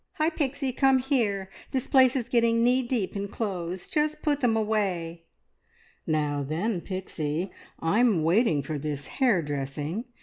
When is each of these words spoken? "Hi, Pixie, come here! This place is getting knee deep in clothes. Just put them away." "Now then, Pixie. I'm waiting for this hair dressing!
"Hi, 0.13 0.31
Pixie, 0.31 0.71
come 0.71 0.97
here! 0.97 1.47
This 1.69 1.85
place 1.85 2.15
is 2.15 2.27
getting 2.27 2.63
knee 2.63 2.81
deep 2.81 3.15
in 3.15 3.27
clothes. 3.27 3.87
Just 3.87 4.23
put 4.23 4.41
them 4.41 4.57
away." 4.57 5.25
"Now 6.07 6.41
then, 6.41 6.81
Pixie. 6.81 7.51
I'm 7.79 8.23
waiting 8.23 8.63
for 8.63 8.79
this 8.79 9.05
hair 9.05 9.43
dressing! 9.43 10.05